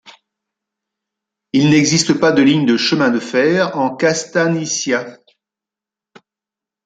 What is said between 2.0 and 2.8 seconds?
pas de ligne de